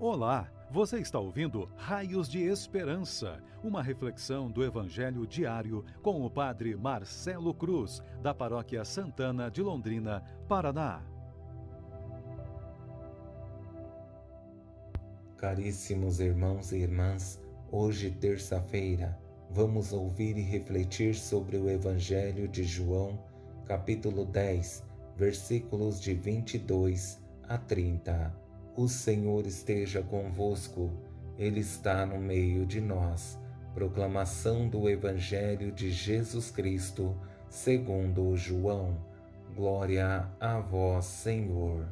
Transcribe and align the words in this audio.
Olá, 0.00 0.50
você 0.72 0.98
está 0.98 1.20
ouvindo 1.20 1.70
Raios 1.76 2.28
de 2.28 2.42
Esperança, 2.42 3.40
uma 3.62 3.80
reflexão 3.80 4.50
do 4.50 4.64
Evangelho 4.64 5.24
diário 5.24 5.84
com 6.02 6.26
o 6.26 6.28
Padre 6.28 6.74
Marcelo 6.74 7.54
Cruz, 7.54 8.02
da 8.20 8.34
Paróquia 8.34 8.84
Santana 8.84 9.48
de 9.48 9.62
Londrina, 9.62 10.20
Paraná. 10.48 11.00
Caríssimos 15.36 16.18
irmãos 16.18 16.72
e 16.72 16.78
irmãs, 16.78 17.40
hoje, 17.70 18.10
terça-feira, 18.10 19.16
vamos 19.48 19.92
ouvir 19.92 20.36
e 20.36 20.42
refletir 20.42 21.14
sobre 21.14 21.56
o 21.56 21.70
Evangelho 21.70 22.48
de 22.48 22.64
João, 22.64 23.16
capítulo 23.64 24.24
10, 24.24 24.84
versículos 25.16 26.00
de 26.00 26.14
22 26.14 27.22
a 27.44 27.56
30. 27.56 28.43
O 28.76 28.88
Senhor 28.88 29.46
esteja 29.46 30.02
convosco, 30.02 30.90
Ele 31.38 31.60
está 31.60 32.04
no 32.04 32.18
meio 32.18 32.66
de 32.66 32.80
nós. 32.80 33.38
Proclamação 33.72 34.68
do 34.68 34.88
Evangelho 34.88 35.70
de 35.70 35.92
Jesus 35.92 36.50
Cristo, 36.50 37.16
segundo 37.48 38.36
João. 38.36 38.96
Glória 39.54 40.28
a 40.40 40.58
vós, 40.58 41.04
Senhor. 41.04 41.86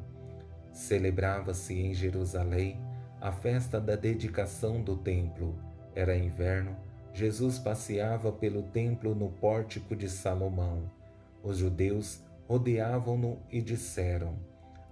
Celebrava-se 0.73 1.73
em 1.73 1.93
Jerusalém 1.93 2.77
a 3.21 3.31
festa 3.31 3.79
da 3.79 3.95
dedicação 3.95 4.81
do 4.81 4.97
templo. 4.97 5.55
Era 5.95 6.17
inverno, 6.17 6.75
Jesus 7.13 7.57
passeava 7.57 8.29
pelo 8.29 8.61
templo 8.61 9.15
no 9.15 9.29
pórtico 9.29 9.95
de 9.95 10.09
Salomão. 10.09 10.91
Os 11.41 11.59
judeus 11.59 12.21
rodeavam-no 12.45 13.39
e 13.49 13.61
disseram: 13.61 14.35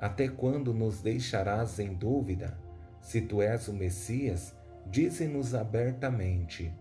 até 0.02 0.28
quando 0.28 0.74
nos 0.74 1.00
deixarás 1.00 1.78
em 1.78 1.94
dúvida? 1.94 2.58
Se 3.00 3.22
tu 3.22 3.40
és 3.40 3.68
o 3.68 3.74
Messias, 3.74 4.52
dize-nos 4.88 5.54
abertamente. 5.54 6.74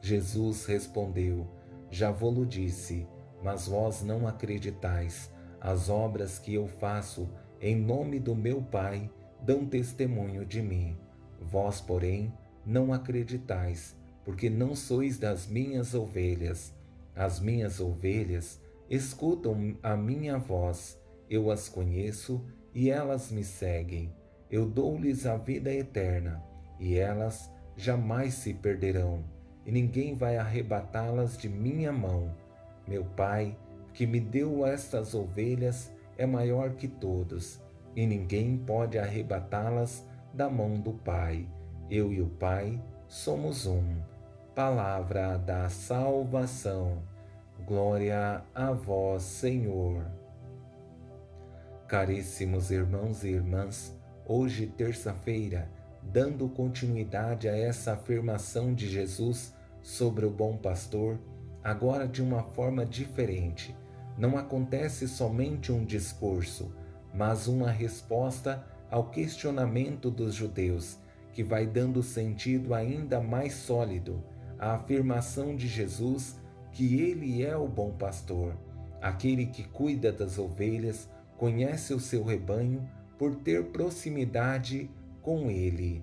Jesus 0.00 0.64
respondeu: 0.66 1.48
Já 1.90 2.12
vou-lo 2.12 2.46
disse, 2.46 3.08
mas 3.42 3.66
vós 3.66 4.04
não 4.04 4.28
acreditais. 4.28 5.32
As 5.60 5.88
obras 5.88 6.38
que 6.38 6.54
eu 6.54 6.68
faço 6.68 7.28
em 7.60 7.74
nome 7.74 8.20
do 8.20 8.36
meu 8.36 8.62
Pai 8.62 9.10
dão 9.42 9.66
testemunho 9.66 10.44
de 10.46 10.62
mim. 10.62 10.96
Vós, 11.40 11.80
porém, 11.80 12.32
não 12.64 12.92
acreditais, 12.92 13.96
porque 14.24 14.48
não 14.48 14.76
sois 14.76 15.18
das 15.18 15.48
minhas 15.48 15.92
ovelhas. 15.92 16.72
As 17.16 17.40
minhas 17.40 17.80
ovelhas 17.80 18.60
escutam 18.88 19.76
a 19.82 19.96
minha 19.96 20.38
voz 20.38 20.96
eu 21.28 21.50
as 21.50 21.68
conheço 21.68 22.44
e 22.74 22.90
elas 22.90 23.30
me 23.30 23.42
seguem. 23.42 24.12
Eu 24.50 24.66
dou-lhes 24.66 25.26
a 25.26 25.36
vida 25.36 25.72
eterna 25.72 26.42
e 26.78 26.96
elas 26.96 27.50
jamais 27.76 28.34
se 28.34 28.54
perderão, 28.54 29.24
e 29.64 29.72
ninguém 29.72 30.14
vai 30.14 30.36
arrebatá-las 30.36 31.36
de 31.36 31.48
minha 31.48 31.92
mão. 31.92 32.34
Meu 32.86 33.04
Pai, 33.04 33.56
que 33.92 34.06
me 34.06 34.20
deu 34.20 34.64
estas 34.64 35.14
ovelhas, 35.14 35.92
é 36.16 36.24
maior 36.24 36.70
que 36.72 36.88
todos, 36.88 37.60
e 37.94 38.06
ninguém 38.06 38.56
pode 38.56 38.98
arrebatá-las 38.98 40.06
da 40.32 40.48
mão 40.48 40.74
do 40.74 40.92
Pai. 40.92 41.46
Eu 41.90 42.12
e 42.12 42.20
o 42.20 42.28
Pai 42.28 42.80
somos 43.08 43.66
um. 43.66 43.84
Palavra 44.54 45.36
da 45.36 45.68
salvação. 45.68 47.02
Glória 47.66 48.42
a 48.54 48.72
vós, 48.72 49.22
Senhor. 49.22 50.04
Caríssimos 51.88 52.72
irmãos 52.72 53.22
e 53.22 53.28
irmãs, 53.28 53.96
hoje, 54.26 54.66
terça-feira, 54.66 55.70
dando 56.02 56.48
continuidade 56.48 57.48
a 57.48 57.56
essa 57.56 57.92
afirmação 57.92 58.74
de 58.74 58.88
Jesus 58.88 59.54
sobre 59.82 60.26
o 60.26 60.30
bom 60.30 60.56
pastor, 60.56 61.16
agora 61.62 62.08
de 62.08 62.20
uma 62.20 62.42
forma 62.42 62.84
diferente. 62.84 63.72
Não 64.18 64.36
acontece 64.36 65.06
somente 65.06 65.70
um 65.70 65.84
discurso, 65.84 66.74
mas 67.14 67.46
uma 67.46 67.70
resposta 67.70 68.66
ao 68.90 69.08
questionamento 69.10 70.10
dos 70.10 70.34
judeus, 70.34 70.98
que 71.32 71.44
vai 71.44 71.68
dando 71.68 72.02
sentido 72.02 72.74
ainda 72.74 73.20
mais 73.20 73.54
sólido 73.54 74.24
à 74.58 74.74
afirmação 74.74 75.54
de 75.54 75.68
Jesus 75.68 76.36
que 76.72 77.00
ele 77.00 77.44
é 77.44 77.56
o 77.56 77.68
bom 77.68 77.92
pastor, 77.92 78.56
aquele 79.00 79.46
que 79.46 79.62
cuida 79.62 80.10
das 80.10 80.36
ovelhas 80.36 81.08
conhece 81.36 81.92
o 81.92 82.00
seu 82.00 82.24
rebanho 82.24 82.88
por 83.18 83.36
ter 83.36 83.64
proximidade 83.66 84.90
com 85.22 85.50
ele. 85.50 86.02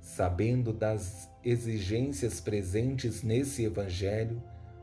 Sabendo 0.00 0.72
das 0.72 1.30
exigências 1.42 2.40
presentes 2.40 3.22
nesse 3.22 3.64
Evangelho, 3.64 4.42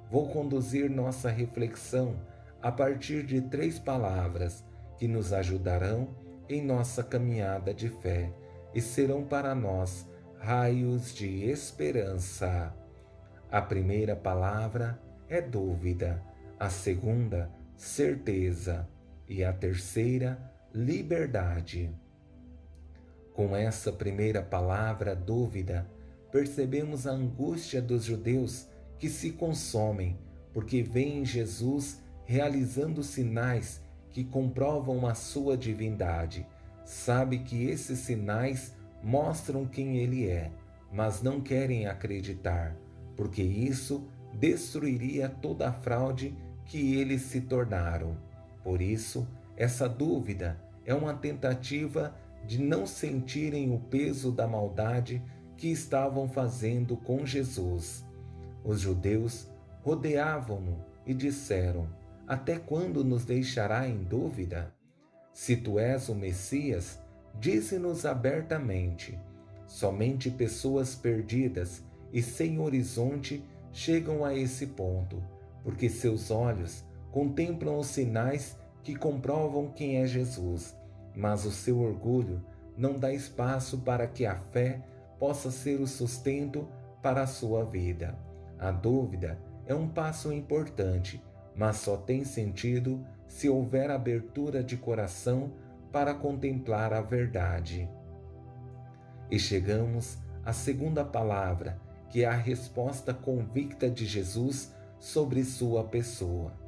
vou 0.09 0.28
conduzir 0.30 0.90
nossa 0.90 1.30
reflexão 1.30 2.16
a 2.62 2.72
partir 2.72 3.25
de 3.25 3.41
três 3.41 3.80
palavras 3.80 4.63
que 4.97 5.07
nos 5.07 5.34
ajudarão 5.34 6.09
em 6.50 6.62
nossa 6.62 7.03
caminhada 7.03 7.74
de 7.74 7.90
fé 7.90 8.31
e 8.74 8.81
serão 8.81 9.24
para 9.24 9.56
nós 9.56 10.07
raios 10.40 11.13
de 11.13 11.46
esperança. 11.46 12.74
A 13.51 13.62
primeira 13.62 14.16
palavra 14.16 15.00
é 15.30 15.41
dúvida, 15.41 16.22
a 16.59 16.69
segunda, 16.69 17.50
certeza 17.75 18.88
e 19.31 19.46
a 19.46 19.53
terceira, 19.53 20.38
liberdade. 20.74 21.90
Com 23.34 23.56
essa 23.56 23.90
primeira 23.90 24.42
palavra, 24.42 25.16
dúvida, 25.16 25.90
percebemos 26.30 27.08
a 27.08 27.12
angústia 27.12 27.81
dos 27.81 28.03
judeus 28.03 28.68
que 29.00 29.09
se 29.09 29.31
consomem 29.31 30.19
porque 30.53 30.84
veem 30.84 31.24
Jesus 31.24 32.02
realizando 32.25 33.02
sinais 33.02 33.81
que 34.09 34.25
comprovam 34.25 35.08
a 35.08 35.16
sua 35.16 35.56
divindade. 35.56 36.46
Sabe 36.84 37.40
que 37.40 37.68
esses 37.68 38.00
sinais 38.00 38.75
mostram 39.02 39.66
quem 39.66 39.96
ele 39.96 40.28
é, 40.28 40.52
mas 40.92 41.22
não 41.22 41.40
querem 41.40 41.88
acreditar, 41.88 42.75
porque 43.16 43.42
isso 43.42 44.06
destruiria 44.34 45.30
toda 45.30 45.69
a 45.69 45.74
fraude 45.74 46.36
que 46.66 46.96
eles 46.96 47.22
se 47.22 47.40
tornaram. 47.40 48.18
Por 48.63 48.81
isso, 48.81 49.27
essa 49.55 49.88
dúvida 49.88 50.59
é 50.85 50.94
uma 50.94 51.13
tentativa 51.13 52.16
de 52.45 52.61
não 52.61 52.85
sentirem 52.85 53.73
o 53.73 53.79
peso 53.79 54.31
da 54.31 54.47
maldade 54.47 55.23
que 55.57 55.67
estavam 55.67 56.27
fazendo 56.27 56.97
com 56.97 57.25
Jesus. 57.25 58.03
Os 58.63 58.79
judeus 58.79 59.47
rodeavam-no 59.83 60.83
e 61.05 61.13
disseram: 61.13 61.88
Até 62.27 62.57
quando 62.57 63.03
nos 63.03 63.25
deixará 63.25 63.88
em 63.88 64.03
dúvida? 64.03 64.73
Se 65.33 65.55
tu 65.55 65.79
és 65.79 66.09
o 66.09 66.16
Messias, 66.16 67.00
dize-nos 67.39 68.05
abertamente. 68.05 69.17
Somente 69.66 70.29
pessoas 70.29 70.95
perdidas 70.95 71.83
e 72.11 72.21
sem 72.21 72.59
horizonte 72.59 73.44
chegam 73.71 74.25
a 74.25 74.35
esse 74.35 74.67
ponto, 74.67 75.23
porque 75.63 75.89
seus 75.89 76.29
olhos 76.29 76.83
contemplam 77.11 77.77
os 77.77 77.88
sinais 77.88 78.57
que 78.81 78.95
comprovam 78.95 79.67
quem 79.67 79.97
é 79.97 80.05
Jesus, 80.05 80.75
mas 81.16 81.45
o 81.45 81.51
seu 81.51 81.79
orgulho 81.79 82.44
não 82.77 82.97
dá 82.97 83.13
espaço 83.13 83.79
para 83.79 84.07
que 84.07 84.25
a 84.25 84.35
fé 84.35 84.81
possa 85.19 85.51
ser 85.51 85.79
o 85.79 85.88
sustento 85.88 86.67
para 87.01 87.21
a 87.23 87.27
sua 87.27 87.63
vida. 87.63 88.17
A 88.57 88.71
dúvida 88.71 89.38
é 89.67 89.75
um 89.75 89.88
passo 89.88 90.31
importante, 90.31 91.21
mas 91.55 91.77
só 91.77 91.97
tem 91.97 92.23
sentido 92.23 93.05
se 93.27 93.50
houver 93.50 93.91
abertura 93.91 94.63
de 94.63 94.77
coração 94.77 95.51
para 95.91 96.13
contemplar 96.13 96.94
a 96.94 97.01
verdade. 97.01 97.89
E 99.30 99.38
chegamos 99.38 100.18
à 100.44 100.53
segunda 100.53 101.03
palavra, 101.03 101.80
que 102.09 102.24
é 102.24 102.27
a 102.27 102.33
resposta 102.33 103.13
convicta 103.13 103.89
de 103.89 104.06
Jesus 104.06 104.74
sobre 105.00 105.44
sua 105.44 105.83
pessoa 105.83 106.61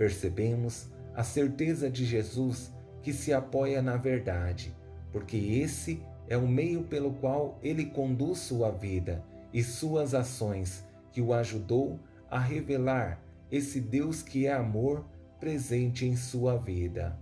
percebemos 0.00 0.90
a 1.14 1.22
certeza 1.22 1.90
de 1.90 2.06
Jesus 2.06 2.72
que 3.02 3.12
se 3.12 3.34
apoia 3.34 3.82
na 3.82 3.98
verdade, 3.98 4.74
porque 5.12 5.36
esse 5.36 6.02
é 6.26 6.38
o 6.38 6.48
meio 6.48 6.84
pelo 6.84 7.12
qual 7.12 7.58
ele 7.62 7.84
conduz 7.84 8.38
sua 8.38 8.70
vida 8.70 9.22
e 9.52 9.62
suas 9.62 10.14
ações, 10.14 10.86
que 11.12 11.20
o 11.20 11.34
ajudou 11.34 12.00
a 12.30 12.38
revelar 12.38 13.20
esse 13.52 13.78
Deus 13.78 14.22
que 14.22 14.46
é 14.46 14.54
amor 14.54 15.04
presente 15.38 16.06
em 16.06 16.16
sua 16.16 16.56
vida. 16.56 17.18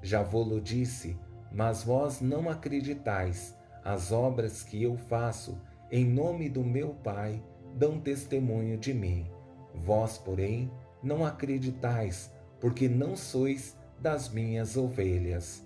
Já 0.00 0.22
vou-lo 0.22 0.60
disse, 0.60 1.18
mas 1.50 1.82
vós 1.82 2.20
não 2.20 2.48
acreditais. 2.48 3.56
As 3.84 4.12
obras 4.12 4.62
que 4.62 4.80
eu 4.80 4.96
faço 4.96 5.60
em 5.90 6.04
nome 6.04 6.48
do 6.48 6.62
meu 6.62 6.90
Pai 6.90 7.42
dão 7.74 7.98
testemunho 7.98 8.78
de 8.78 8.94
mim. 8.94 9.26
Vós, 9.74 10.16
porém, 10.16 10.70
não 11.02 11.24
acreditais, 11.24 12.30
porque 12.60 12.88
não 12.88 13.16
sois 13.16 13.76
das 14.00 14.28
minhas 14.28 14.76
ovelhas. 14.76 15.62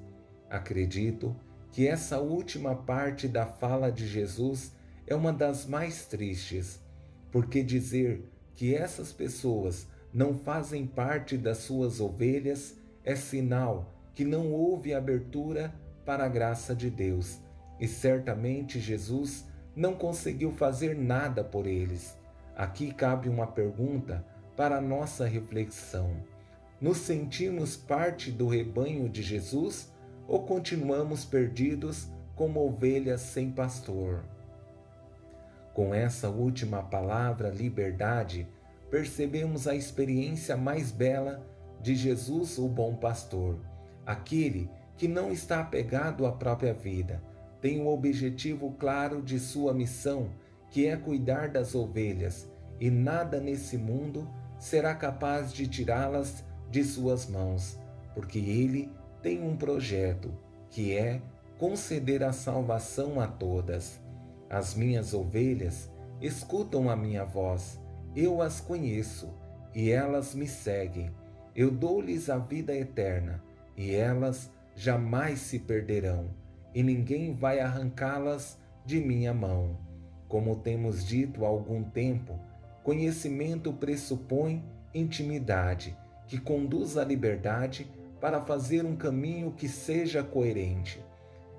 Acredito 0.48 1.34
que 1.72 1.88
essa 1.88 2.20
última 2.20 2.74
parte 2.74 3.26
da 3.26 3.46
fala 3.46 3.90
de 3.90 4.06
Jesus 4.06 4.72
é 5.06 5.14
uma 5.14 5.32
das 5.32 5.66
mais 5.66 6.06
tristes, 6.06 6.80
porque 7.32 7.62
dizer 7.62 8.30
que 8.54 8.74
essas 8.74 9.12
pessoas 9.12 9.86
não 10.12 10.34
fazem 10.34 10.86
parte 10.86 11.36
das 11.36 11.58
suas 11.58 12.00
ovelhas 12.00 12.76
é 13.04 13.16
sinal 13.16 13.92
que 14.14 14.24
não 14.24 14.52
houve 14.52 14.94
abertura 14.94 15.74
para 16.04 16.24
a 16.24 16.28
graça 16.28 16.74
de 16.74 16.88
Deus. 16.88 17.40
E 17.80 17.88
certamente 17.88 18.78
Jesus 18.78 19.44
não 19.74 19.94
conseguiu 19.94 20.52
fazer 20.52 20.96
nada 20.96 21.42
por 21.42 21.66
eles. 21.66 22.16
Aqui 22.56 22.94
cabe 22.94 23.28
uma 23.28 23.48
pergunta 23.48 24.24
para 24.56 24.80
nossa 24.80 25.26
reflexão. 25.26 26.10
Nos 26.80 26.98
sentimos 26.98 27.76
parte 27.76 28.30
do 28.30 28.46
rebanho 28.46 29.08
de 29.08 29.22
Jesus 29.22 29.92
ou 30.26 30.42
continuamos 30.42 31.24
perdidos 31.24 32.08
como 32.34 32.66
ovelhas 32.66 33.20
sem 33.20 33.50
pastor? 33.50 34.24
Com 35.72 35.94
essa 35.94 36.28
última 36.28 36.82
palavra, 36.82 37.48
liberdade, 37.48 38.46
percebemos 38.90 39.66
a 39.66 39.74
experiência 39.74 40.56
mais 40.56 40.92
bela 40.92 41.44
de 41.80 41.94
Jesus, 41.94 42.58
o 42.58 42.68
bom 42.68 42.94
pastor, 42.94 43.58
aquele 44.06 44.70
que 44.96 45.08
não 45.08 45.32
está 45.32 45.60
apegado 45.60 46.24
à 46.26 46.32
própria 46.32 46.72
vida, 46.72 47.20
tem 47.60 47.80
o 47.80 47.88
objetivo 47.88 48.72
claro 48.78 49.20
de 49.20 49.38
sua 49.40 49.74
missão, 49.74 50.30
que 50.70 50.86
é 50.86 50.96
cuidar 50.96 51.48
das 51.48 51.74
ovelhas, 51.74 52.48
e 52.78 52.90
nada 52.90 53.40
nesse 53.40 53.76
mundo 53.76 54.28
será 54.64 54.94
capaz 54.94 55.52
de 55.52 55.68
tirá-las 55.68 56.42
de 56.70 56.82
suas 56.82 57.28
mãos, 57.28 57.78
porque 58.14 58.38
ele 58.38 58.90
tem 59.20 59.42
um 59.42 59.54
projeto, 59.54 60.32
que 60.70 60.96
é 60.96 61.20
conceder 61.58 62.22
a 62.24 62.32
salvação 62.32 63.20
a 63.20 63.26
todas. 63.26 64.00
As 64.48 64.74
minhas 64.74 65.12
ovelhas 65.12 65.92
escutam 66.18 66.88
a 66.88 66.96
minha 66.96 67.26
voz, 67.26 67.78
eu 68.16 68.40
as 68.40 68.58
conheço 68.58 69.28
e 69.74 69.90
elas 69.90 70.34
me 70.34 70.46
seguem. 70.46 71.10
Eu 71.54 71.70
dou-lhes 71.70 72.30
a 72.30 72.38
vida 72.38 72.74
eterna 72.74 73.44
e 73.76 73.94
elas 73.94 74.50
jamais 74.74 75.40
se 75.40 75.58
perderão, 75.58 76.30
e 76.74 76.82
ninguém 76.82 77.34
vai 77.34 77.60
arrancá-las 77.60 78.58
de 78.86 78.98
minha 78.98 79.34
mão. 79.34 79.76
Como 80.26 80.56
temos 80.56 81.04
dito 81.04 81.44
há 81.44 81.48
algum 81.48 81.82
tempo, 81.82 82.40
conhecimento 82.84 83.72
pressupõe 83.72 84.62
intimidade, 84.94 85.96
que 86.28 86.38
conduz 86.38 86.98
à 86.98 87.04
liberdade 87.04 87.90
para 88.20 88.42
fazer 88.42 88.84
um 88.84 88.94
caminho 88.94 89.52
que 89.52 89.68
seja 89.68 90.22
coerente. 90.22 91.02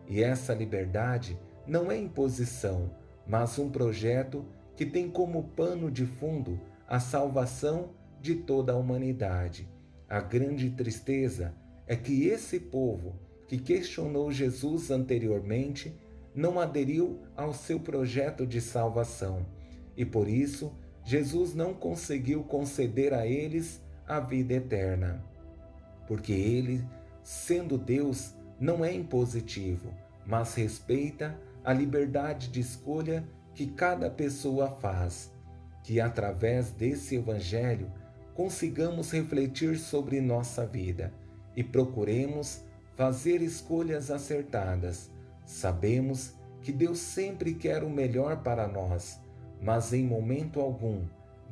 E 0.08 0.24
essa 0.24 0.54
liberdade 0.54 1.38
não 1.68 1.92
é 1.92 1.98
imposição, 1.98 2.92
mas 3.28 3.58
um 3.58 3.70
projeto 3.70 4.46
que 4.76 4.86
tem 4.86 5.10
como 5.10 5.44
pano 5.56 5.90
de 5.90 6.06
fundo 6.06 6.60
a 6.88 7.00
salvação 7.00 7.90
de 8.22 8.36
toda 8.36 8.74
a 8.74 8.78
humanidade. 8.78 9.68
A 10.08 10.20
grande 10.20 10.70
tristeza 10.70 11.56
é 11.88 11.96
que 11.96 12.28
esse 12.28 12.60
povo 12.60 13.16
que 13.48 13.58
questionou 13.58 14.32
Jesus 14.32 14.92
anteriormente 14.92 15.96
não 16.36 16.60
aderiu 16.60 17.20
ao 17.36 17.52
seu 17.52 17.80
projeto 17.80 18.46
de 18.46 18.62
salvação 18.62 19.46
e 19.96 20.06
por 20.06 20.28
isso 20.28 20.72
Jesus 21.06 21.54
não 21.54 21.72
conseguiu 21.72 22.44
conceder 22.44 23.14
a 23.14 23.28
eles 23.28 23.80
a 24.08 24.20
vida 24.20 24.56
eterna. 24.56 25.24
Porque 26.08 26.34
ele, 26.34 26.84
sendo 27.24 27.78
Deus, 27.78 28.34
não 28.60 28.84
é 28.84 28.92
impositivo, 28.92 29.94
mas 30.26 30.56
respeita 30.56 31.40
a 31.64 31.72
liberdade 31.72 32.48
de 32.48 32.60
escolha 32.60 33.24
que 33.54 33.68
cada 33.68 34.10
pessoa 34.10 34.70
faz. 34.82 35.32
Que 35.84 36.02
através 36.02 36.72
desse 36.72 37.16
Evangelho 37.16 37.92
consigamos 38.34 39.12
refletir 39.12 39.78
sobre 39.78 40.20
nossa 40.20 40.66
vida 40.66 41.14
e 41.56 41.64
procuremos 41.64 42.64
fazer 42.96 43.44
escolhas 43.44 44.10
acertadas. 44.10 45.12
Sabemos 45.46 46.34
que 46.62 46.72
Deus 46.72 46.98
sempre 46.98 47.54
quer 47.54 47.84
o 47.84 47.90
melhor 47.90 48.42
para 48.42 48.68
nós, 48.68 49.20
mas 49.62 49.94
em 49.94 50.04
momento 50.04 50.60
algum 50.60 51.04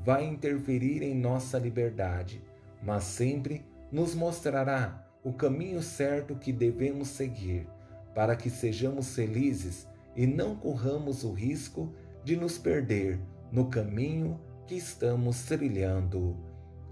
vai 0.03 0.25
interferir 0.25 1.01
em 1.01 1.15
nossa 1.15 1.57
liberdade, 1.57 2.41
mas 2.81 3.03
sempre 3.03 3.65
nos 3.91 4.13
mostrará 4.13 5.07
o 5.23 5.31
caminho 5.31 5.81
certo 5.81 6.35
que 6.35 6.51
devemos 6.51 7.09
seguir 7.09 7.67
para 8.13 8.35
que 8.35 8.49
sejamos 8.49 9.15
felizes 9.15 9.87
e 10.15 10.27
não 10.27 10.55
corramos 10.55 11.23
o 11.23 11.31
risco 11.31 11.93
de 12.23 12.35
nos 12.35 12.57
perder 12.57 13.19
no 13.51 13.65
caminho 13.65 14.39
que 14.67 14.75
estamos 14.75 15.43
trilhando. 15.43 16.35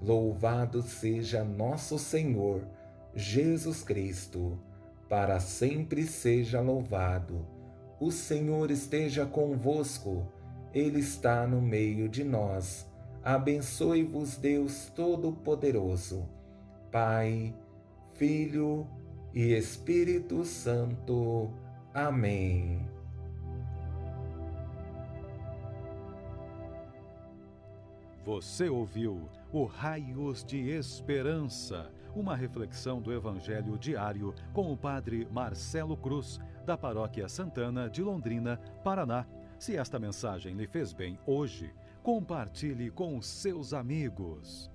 Louvado 0.01 0.81
seja 0.81 1.43
nosso 1.43 1.99
Senhor 1.99 2.61
Jesus 3.13 3.83
Cristo, 3.83 4.57
para 5.07 5.39
sempre 5.39 6.03
seja 6.07 6.59
louvado. 6.59 7.45
O 7.99 8.11
Senhor 8.11 8.71
esteja 8.71 9.25
convosco, 9.25 10.25
Ele 10.73 10.99
está 10.99 11.45
no 11.45 11.61
meio 11.61 12.07
de 12.07 12.23
nós. 12.23 12.87
Abençoe-vos, 13.23 14.37
Deus 14.37 14.91
Todo-Poderoso, 14.95 16.27
Pai, 16.91 17.53
Filho 18.13 18.87
e 19.33 19.53
Espírito 19.53 20.43
Santo. 20.43 21.51
Amém. 21.93 22.89
Você 28.23 28.69
ouviu 28.69 29.27
o 29.51 29.65
Raios 29.65 30.43
de 30.43 30.69
Esperança, 30.69 31.91
uma 32.15 32.35
reflexão 32.35 33.01
do 33.01 33.11
Evangelho 33.11 33.77
diário 33.77 34.33
com 34.53 34.71
o 34.71 34.77
Padre 34.77 35.27
Marcelo 35.31 35.97
Cruz, 35.97 36.39
da 36.65 36.77
Paróquia 36.77 37.27
Santana 37.27 37.89
de 37.89 38.01
Londrina, 38.01 38.57
Paraná. 38.83 39.25
Se 39.61 39.77
esta 39.77 39.99
mensagem 39.99 40.55
lhe 40.55 40.65
fez 40.65 40.91
bem 40.91 41.19
hoje, 41.23 41.71
compartilhe 42.01 42.89
com 42.89 43.21
seus 43.21 43.75
amigos. 43.75 44.71